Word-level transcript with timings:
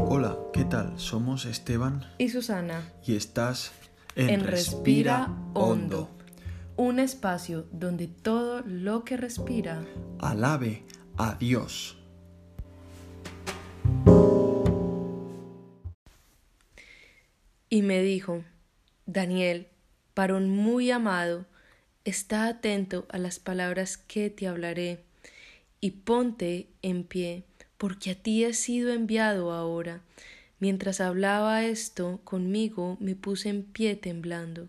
Hola, 0.00 0.36
¿qué 0.52 0.64
tal? 0.64 0.98
Somos 0.98 1.44
Esteban 1.44 2.04
y 2.18 2.28
Susana 2.28 2.92
y 3.06 3.14
estás 3.14 3.72
en, 4.16 4.28
en 4.28 4.44
Respira, 4.44 5.32
Hondo, 5.54 6.10
un 6.76 6.98
espacio 6.98 7.66
donde 7.70 8.08
todo 8.08 8.62
lo 8.62 9.04
que 9.04 9.16
respira 9.16 9.84
alabe 10.18 10.84
a 11.16 11.36
Dios. 11.36 11.96
Y 17.70 17.82
me 17.82 18.02
dijo, 18.02 18.42
Daniel, 19.06 19.68
varón 20.16 20.50
muy 20.50 20.90
amado, 20.90 21.46
está 22.04 22.48
atento 22.48 23.06
a 23.10 23.18
las 23.18 23.38
palabras 23.38 23.96
que 23.96 24.28
te 24.28 24.48
hablaré, 24.48 25.04
y 25.80 25.90
ponte 25.92 26.68
en 26.82 27.04
pie 27.04 27.44
porque 27.84 28.12
a 28.12 28.14
ti 28.14 28.44
he 28.44 28.54
sido 28.54 28.94
enviado 28.94 29.52
ahora. 29.52 30.00
Mientras 30.58 31.02
hablaba 31.02 31.66
esto 31.66 32.18
conmigo, 32.24 32.96
me 32.98 33.14
puse 33.14 33.50
en 33.50 33.62
pie 33.62 33.94
temblando. 33.94 34.68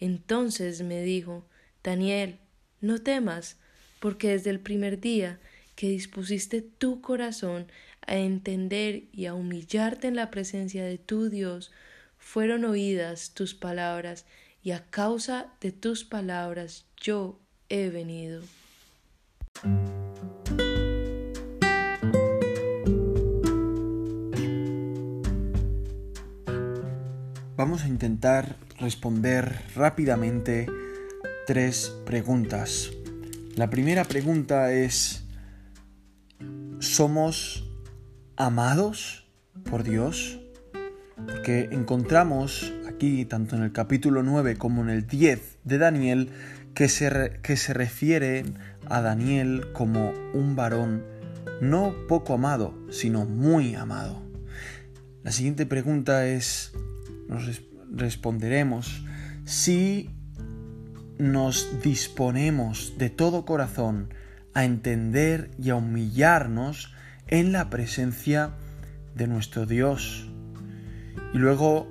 Entonces 0.00 0.80
me 0.80 1.02
dijo 1.02 1.44
Daniel, 1.84 2.38
no 2.80 2.98
temas, 2.98 3.58
porque 4.00 4.28
desde 4.28 4.48
el 4.48 4.60
primer 4.60 5.02
día 5.02 5.38
que 5.74 5.90
dispusiste 5.90 6.62
tu 6.62 7.02
corazón 7.02 7.66
a 8.06 8.16
entender 8.16 9.02
y 9.12 9.26
a 9.26 9.34
humillarte 9.34 10.08
en 10.08 10.16
la 10.16 10.30
presencia 10.30 10.82
de 10.82 10.96
tu 10.96 11.28
Dios, 11.28 11.72
fueron 12.16 12.64
oídas 12.64 13.34
tus 13.34 13.54
palabras, 13.54 14.24
y 14.62 14.70
a 14.70 14.82
causa 14.86 15.52
de 15.60 15.72
tus 15.72 16.04
palabras 16.04 16.86
yo 16.96 17.38
he 17.68 17.90
venido. 17.90 18.40
Vamos 27.56 27.84
a 27.84 27.88
intentar 27.88 28.56
responder 28.78 29.62
rápidamente 29.74 30.66
tres 31.46 31.90
preguntas. 32.04 32.90
La 33.54 33.70
primera 33.70 34.04
pregunta 34.04 34.74
es, 34.74 35.24
¿somos 36.80 37.66
amados 38.36 39.26
por 39.70 39.84
Dios? 39.84 40.38
Porque 41.14 41.70
encontramos 41.72 42.74
aquí, 42.86 43.24
tanto 43.24 43.56
en 43.56 43.62
el 43.62 43.72
capítulo 43.72 44.22
9 44.22 44.56
como 44.58 44.82
en 44.82 44.90
el 44.90 45.06
10 45.06 45.60
de 45.64 45.78
Daniel, 45.78 46.32
que 46.74 46.90
se, 46.90 47.40
que 47.42 47.56
se 47.56 47.72
refiere 47.72 48.44
a 48.84 49.00
Daniel 49.00 49.72
como 49.72 50.12
un 50.34 50.56
varón 50.56 51.06
no 51.62 51.94
poco 52.06 52.34
amado, 52.34 52.74
sino 52.90 53.24
muy 53.24 53.76
amado. 53.76 54.22
La 55.22 55.32
siguiente 55.32 55.64
pregunta 55.64 56.26
es, 56.26 56.74
nos 57.28 57.62
responderemos 57.92 59.04
si 59.44 60.10
nos 61.18 61.82
disponemos 61.82 62.94
de 62.98 63.10
todo 63.10 63.44
corazón 63.44 64.12
a 64.54 64.64
entender 64.64 65.50
y 65.62 65.70
a 65.70 65.76
humillarnos 65.76 66.92
en 67.28 67.52
la 67.52 67.70
presencia 67.70 68.50
de 69.14 69.26
nuestro 69.26 69.66
Dios. 69.66 70.30
Y 71.32 71.38
luego 71.38 71.88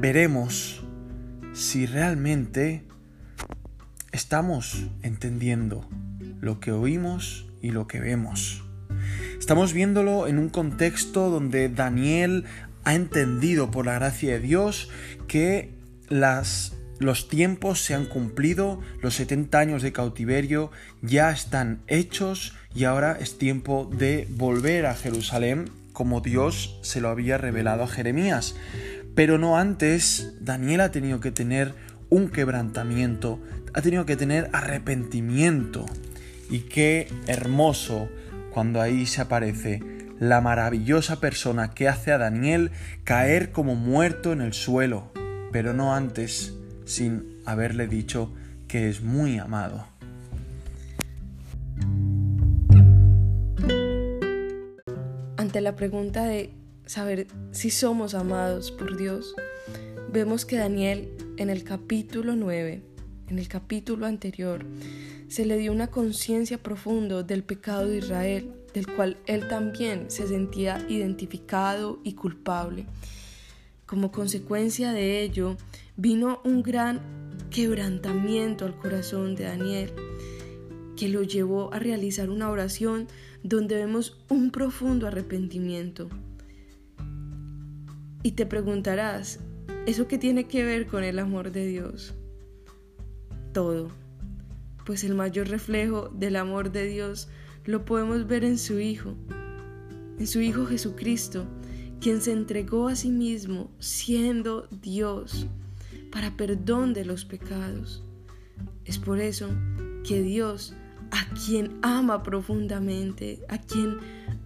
veremos 0.00 0.84
si 1.52 1.86
realmente 1.86 2.84
estamos 4.12 4.86
entendiendo 5.02 5.88
lo 6.40 6.60
que 6.60 6.72
oímos 6.72 7.46
y 7.60 7.70
lo 7.70 7.86
que 7.86 8.00
vemos. 8.00 8.64
Estamos 9.38 9.72
viéndolo 9.72 10.26
en 10.26 10.38
un 10.38 10.48
contexto 10.48 11.30
donde 11.30 11.68
Daniel 11.68 12.44
ha 12.84 12.94
entendido 12.94 13.70
por 13.70 13.86
la 13.86 13.94
gracia 13.94 14.32
de 14.32 14.40
Dios 14.40 14.88
que 15.28 15.70
las, 16.08 16.72
los 16.98 17.28
tiempos 17.28 17.80
se 17.82 17.94
han 17.94 18.06
cumplido, 18.06 18.80
los 19.02 19.14
70 19.14 19.58
años 19.58 19.82
de 19.82 19.92
cautiverio 19.92 20.70
ya 21.02 21.30
están 21.30 21.80
hechos 21.86 22.54
y 22.74 22.84
ahora 22.84 23.16
es 23.20 23.38
tiempo 23.38 23.90
de 23.92 24.26
volver 24.30 24.86
a 24.86 24.94
Jerusalén 24.94 25.70
como 25.92 26.20
Dios 26.20 26.78
se 26.82 27.00
lo 27.00 27.08
había 27.08 27.36
revelado 27.36 27.82
a 27.82 27.88
Jeremías. 27.88 28.54
Pero 29.14 29.38
no 29.38 29.58
antes, 29.58 30.32
Daniel 30.40 30.80
ha 30.80 30.92
tenido 30.92 31.20
que 31.20 31.30
tener 31.30 31.74
un 32.08 32.28
quebrantamiento, 32.28 33.40
ha 33.74 33.82
tenido 33.82 34.06
que 34.06 34.16
tener 34.16 34.48
arrepentimiento. 34.52 35.86
Y 36.48 36.60
qué 36.60 37.08
hermoso 37.26 38.08
cuando 38.50 38.80
ahí 38.80 39.06
se 39.06 39.20
aparece 39.20 39.99
la 40.20 40.42
maravillosa 40.42 41.18
persona 41.18 41.70
que 41.70 41.88
hace 41.88 42.12
a 42.12 42.18
Daniel 42.18 42.70
caer 43.04 43.52
como 43.52 43.74
muerto 43.74 44.32
en 44.32 44.42
el 44.42 44.52
suelo, 44.52 45.10
pero 45.50 45.72
no 45.72 45.94
antes 45.94 46.54
sin 46.84 47.40
haberle 47.46 47.88
dicho 47.88 48.32
que 48.68 48.90
es 48.90 49.00
muy 49.00 49.38
amado. 49.38 49.86
Ante 55.38 55.62
la 55.62 55.74
pregunta 55.74 56.26
de 56.26 56.52
saber 56.84 57.26
si 57.50 57.70
somos 57.70 58.14
amados 58.14 58.70
por 58.72 58.98
Dios, 58.98 59.34
vemos 60.12 60.44
que 60.44 60.58
Daniel 60.58 61.08
en 61.38 61.48
el 61.48 61.64
capítulo 61.64 62.36
9, 62.36 62.82
en 63.28 63.38
el 63.38 63.48
capítulo 63.48 64.04
anterior, 64.04 64.66
se 65.28 65.46
le 65.46 65.56
dio 65.56 65.72
una 65.72 65.86
conciencia 65.86 66.58
profunda 66.58 67.22
del 67.22 67.42
pecado 67.42 67.88
de 67.88 67.98
Israel 67.98 68.59
del 68.72 68.86
cual 68.86 69.16
él 69.26 69.48
también 69.48 70.10
se 70.10 70.26
sentía 70.26 70.84
identificado 70.88 72.00
y 72.04 72.14
culpable. 72.14 72.86
Como 73.86 74.12
consecuencia 74.12 74.92
de 74.92 75.22
ello, 75.22 75.56
vino 75.96 76.40
un 76.44 76.62
gran 76.62 77.00
quebrantamiento 77.50 78.64
al 78.64 78.76
corazón 78.76 79.34
de 79.34 79.44
Daniel, 79.44 79.92
que 80.96 81.08
lo 81.08 81.22
llevó 81.22 81.72
a 81.74 81.78
realizar 81.78 82.30
una 82.30 82.50
oración 82.50 83.08
donde 83.42 83.74
vemos 83.74 84.18
un 84.28 84.50
profundo 84.50 85.06
arrepentimiento. 85.06 86.08
Y 88.22 88.32
te 88.32 88.46
preguntarás, 88.46 89.40
¿eso 89.86 90.06
qué 90.06 90.18
tiene 90.18 90.44
que 90.44 90.64
ver 90.64 90.86
con 90.86 91.02
el 91.02 91.18
amor 91.18 91.52
de 91.52 91.66
Dios? 91.66 92.14
Todo, 93.52 93.90
pues 94.84 95.04
el 95.04 95.14
mayor 95.14 95.48
reflejo 95.48 96.08
del 96.10 96.36
amor 96.36 96.70
de 96.70 96.86
Dios 96.86 97.28
lo 97.64 97.84
podemos 97.84 98.26
ver 98.26 98.44
en 98.44 98.58
su 98.58 98.80
Hijo, 98.80 99.14
en 100.18 100.26
su 100.26 100.40
Hijo 100.40 100.66
Jesucristo, 100.66 101.46
quien 102.00 102.20
se 102.20 102.32
entregó 102.32 102.88
a 102.88 102.96
sí 102.96 103.10
mismo 103.10 103.70
siendo 103.78 104.66
Dios 104.70 105.46
para 106.10 106.36
perdón 106.36 106.94
de 106.94 107.04
los 107.04 107.24
pecados. 107.24 108.02
Es 108.84 108.98
por 108.98 109.20
eso 109.20 109.48
que 110.06 110.22
Dios, 110.22 110.74
a 111.10 111.34
quien 111.34 111.78
ama 111.82 112.22
profundamente, 112.22 113.40
a 113.48 113.58
quien 113.58 113.98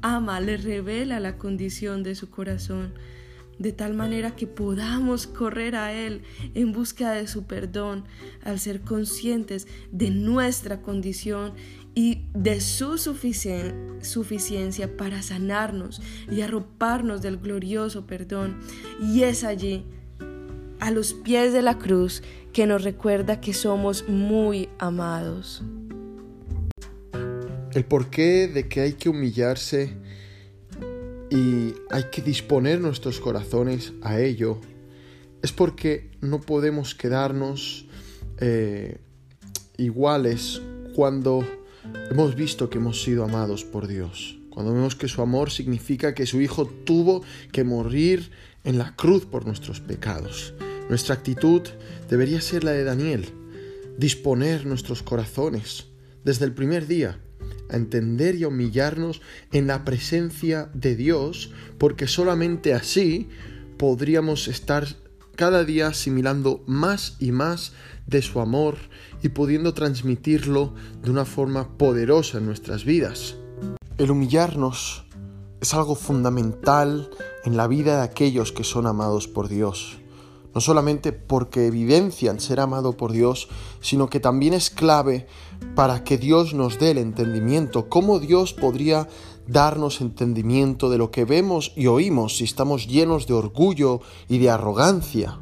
ama, 0.00 0.40
le 0.40 0.56
revela 0.56 1.20
la 1.20 1.36
condición 1.36 2.02
de 2.02 2.14
su 2.14 2.30
corazón, 2.30 2.94
de 3.58 3.72
tal 3.72 3.92
manera 3.92 4.34
que 4.36 4.46
podamos 4.46 5.26
correr 5.26 5.76
a 5.76 5.92
Él 5.92 6.22
en 6.54 6.72
busca 6.72 7.12
de 7.12 7.26
su 7.26 7.44
perdón 7.44 8.04
al 8.42 8.58
ser 8.58 8.80
conscientes 8.80 9.68
de 9.92 10.10
nuestra 10.10 10.80
condición 10.80 11.52
y 11.94 12.26
de 12.34 12.60
su 12.60 12.98
suficiencia 12.98 14.96
para 14.96 15.22
sanarnos 15.22 16.00
y 16.30 16.40
arroparnos 16.42 17.22
del 17.22 17.38
glorioso 17.38 18.06
perdón. 18.06 18.60
Y 19.00 19.22
es 19.22 19.44
allí, 19.44 19.84
a 20.78 20.90
los 20.90 21.12
pies 21.12 21.52
de 21.52 21.62
la 21.62 21.78
cruz, 21.78 22.22
que 22.52 22.66
nos 22.66 22.84
recuerda 22.84 23.40
que 23.40 23.52
somos 23.52 24.08
muy 24.08 24.68
amados. 24.78 25.62
El 27.72 27.84
porqué 27.84 28.48
de 28.48 28.68
que 28.68 28.80
hay 28.80 28.94
que 28.94 29.08
humillarse 29.08 29.96
y 31.30 31.74
hay 31.90 32.04
que 32.10 32.22
disponer 32.22 32.80
nuestros 32.80 33.20
corazones 33.20 33.92
a 34.02 34.18
ello 34.18 34.58
es 35.42 35.52
porque 35.52 36.10
no 36.20 36.40
podemos 36.40 36.94
quedarnos 36.94 37.86
eh, 38.38 38.98
iguales 39.76 40.60
cuando 40.94 41.46
hemos 42.10 42.34
visto 42.34 42.70
que 42.70 42.78
hemos 42.78 43.02
sido 43.02 43.24
amados 43.24 43.64
por 43.64 43.86
Dios, 43.86 44.38
cuando 44.50 44.72
vemos 44.72 44.96
que 44.96 45.08
su 45.08 45.22
amor 45.22 45.50
significa 45.50 46.14
que 46.14 46.26
su 46.26 46.40
Hijo 46.40 46.66
tuvo 46.66 47.22
que 47.52 47.64
morir 47.64 48.30
en 48.64 48.78
la 48.78 48.94
cruz 48.96 49.26
por 49.26 49.46
nuestros 49.46 49.80
pecados. 49.80 50.54
Nuestra 50.88 51.14
actitud 51.14 51.62
debería 52.08 52.40
ser 52.40 52.64
la 52.64 52.72
de 52.72 52.84
Daniel, 52.84 53.26
disponer 53.96 54.66
nuestros 54.66 55.02
corazones 55.02 55.86
desde 56.24 56.44
el 56.44 56.52
primer 56.52 56.86
día 56.86 57.18
a 57.70 57.76
entender 57.76 58.34
y 58.34 58.44
a 58.44 58.48
humillarnos 58.48 59.22
en 59.52 59.66
la 59.66 59.84
presencia 59.84 60.70
de 60.74 60.96
Dios, 60.96 61.52
porque 61.78 62.08
solamente 62.08 62.74
así 62.74 63.28
podríamos 63.78 64.48
estar 64.48 64.86
cada 65.40 65.64
día 65.64 65.86
asimilando 65.86 66.62
más 66.66 67.16
y 67.18 67.32
más 67.32 67.72
de 68.06 68.20
su 68.20 68.40
amor 68.40 68.76
y 69.22 69.30
pudiendo 69.30 69.72
transmitirlo 69.72 70.74
de 71.02 71.10
una 71.10 71.24
forma 71.24 71.78
poderosa 71.78 72.36
en 72.36 72.44
nuestras 72.44 72.84
vidas. 72.84 73.36
El 73.96 74.10
humillarnos 74.10 75.06
es 75.58 75.72
algo 75.72 75.94
fundamental 75.94 77.08
en 77.46 77.56
la 77.56 77.68
vida 77.68 77.96
de 77.96 78.02
aquellos 78.02 78.52
que 78.52 78.64
son 78.64 78.86
amados 78.86 79.28
por 79.28 79.48
Dios. 79.48 79.96
No 80.54 80.60
solamente 80.60 81.12
porque 81.12 81.68
evidencian 81.68 82.38
ser 82.38 82.60
amado 82.60 82.98
por 82.98 83.10
Dios, 83.10 83.48
sino 83.80 84.10
que 84.10 84.20
también 84.20 84.52
es 84.52 84.68
clave 84.68 85.26
para 85.74 86.04
que 86.04 86.18
Dios 86.18 86.52
nos 86.52 86.78
dé 86.78 86.90
el 86.90 86.98
entendimiento. 86.98 87.88
¿Cómo 87.88 88.18
Dios 88.18 88.52
podría 88.52 89.08
darnos 89.50 90.00
entendimiento 90.00 90.90
de 90.90 90.98
lo 90.98 91.10
que 91.10 91.24
vemos 91.24 91.72
y 91.76 91.86
oímos 91.86 92.36
si 92.36 92.44
estamos 92.44 92.86
llenos 92.86 93.26
de 93.26 93.34
orgullo 93.34 94.00
y 94.28 94.38
de 94.38 94.50
arrogancia? 94.50 95.38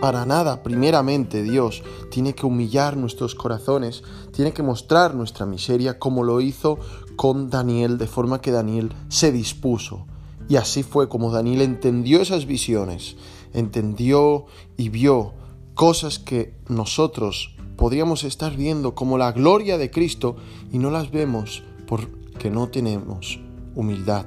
Para 0.00 0.26
nada, 0.26 0.62
primeramente 0.62 1.42
Dios 1.42 1.82
tiene 2.10 2.34
que 2.34 2.44
humillar 2.44 2.98
nuestros 2.98 3.34
corazones, 3.34 4.02
tiene 4.32 4.52
que 4.52 4.62
mostrar 4.62 5.14
nuestra 5.14 5.46
miseria 5.46 5.98
como 5.98 6.22
lo 6.22 6.42
hizo 6.42 6.78
con 7.16 7.48
Daniel, 7.48 7.96
de 7.96 8.06
forma 8.06 8.42
que 8.42 8.50
Daniel 8.50 8.92
se 9.08 9.32
dispuso. 9.32 10.06
Y 10.48 10.56
así 10.56 10.82
fue 10.82 11.08
como 11.08 11.30
Daniel 11.30 11.62
entendió 11.62 12.20
esas 12.20 12.44
visiones, 12.44 13.16
entendió 13.54 14.44
y 14.76 14.90
vio 14.90 15.32
cosas 15.74 16.18
que 16.18 16.54
nosotros 16.68 17.56
podríamos 17.76 18.24
estar 18.24 18.54
viendo 18.54 18.94
como 18.94 19.16
la 19.16 19.32
gloria 19.32 19.78
de 19.78 19.90
Cristo 19.90 20.36
y 20.72 20.78
no 20.78 20.90
las 20.90 21.10
vemos 21.10 21.62
porque 21.86 22.50
no 22.50 22.68
tenemos 22.68 23.40
humildad. 23.76 24.26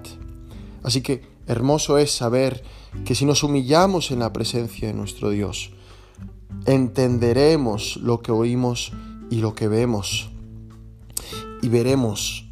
Así 0.81 1.01
que 1.01 1.23
hermoso 1.45 1.97
es 1.97 2.11
saber 2.11 2.63
que 3.03 3.15
si 3.15 3.25
nos 3.25 3.43
humillamos 3.43 4.11
en 4.11 4.19
la 4.19 4.31
presencia 4.31 4.87
de 4.87 4.93
nuestro 4.93 5.31
Dios, 5.31 5.73
entenderemos 6.65 7.97
lo 7.97 8.21
que 8.21 8.31
oímos 8.31 8.93
y 9.29 9.41
lo 9.41 9.53
que 9.53 9.67
vemos 9.67 10.31
y 11.61 11.69
veremos 11.69 12.49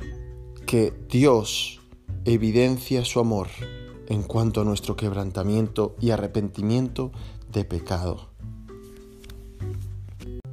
que 0.66 0.94
Dios 1.10 1.80
evidencia 2.26 3.06
su 3.06 3.20
amor 3.20 3.48
en 4.08 4.24
cuanto 4.24 4.62
a 4.62 4.64
nuestro 4.64 4.96
quebrantamiento 4.96 5.96
y 6.00 6.12
arrepentimiento 6.12 7.12
de 7.52 7.66
pecado. 7.66 8.30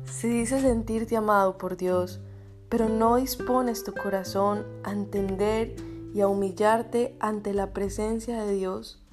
Si 0.05 0.29
dices 0.29 0.62
sentirte 0.62 1.17
amado 1.17 1.58
por 1.58 1.76
Dios, 1.76 2.20
pero 2.69 2.88
no 2.88 3.17
dispones 3.17 3.85
tu 3.85 3.93
corazón 3.93 4.64
a 4.85 4.93
entender 4.93 5.76
y 6.14 6.20
a 6.20 6.28
humillarte 6.28 7.16
ante 7.19 7.52
la 7.52 7.72
presencia 7.72 8.44
de 8.44 8.55
Dios, 8.55 9.05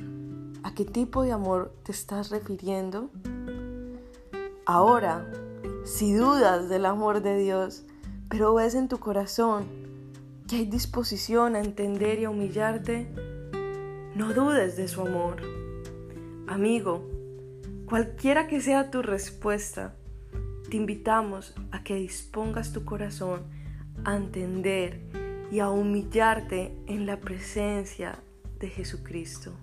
¿a 0.61 0.75
qué 0.75 0.85
tipo 0.85 1.23
de 1.23 1.31
amor 1.31 1.73
te 1.83 1.91
estás 1.91 2.29
refiriendo? 2.29 3.09
Ahora, 4.67 5.25
si 5.83 6.13
dudas 6.13 6.69
del 6.69 6.85
amor 6.85 7.23
de 7.23 7.39
Dios, 7.39 7.85
pero 8.29 8.53
ves 8.53 8.75
en 8.75 8.87
tu 8.87 8.99
corazón 8.99 9.65
que 10.47 10.57
hay 10.57 10.65
disposición 10.65 11.55
a 11.55 11.61
entender 11.61 12.19
y 12.19 12.25
a 12.25 12.29
humillarte, 12.29 13.07
no 14.15 14.31
dudes 14.33 14.77
de 14.77 14.87
su 14.87 15.01
amor. 15.01 15.41
Amigo, 16.47 17.09
cualquiera 17.89 18.47
que 18.47 18.61
sea 18.61 18.91
tu 18.91 19.01
respuesta, 19.01 19.95
te 20.69 20.77
invitamos 20.77 21.55
a 21.71 21.83
que 21.83 21.95
dispongas 21.95 22.73
tu 22.73 22.85
corazón 22.85 23.41
a 24.05 24.15
entender 24.15 25.20
y 25.51 25.59
a 25.59 25.69
humillarte 25.69 26.73
en 26.87 27.05
la 27.05 27.19
presencia 27.19 28.23
de 28.59 28.69
Jesucristo. 28.69 29.53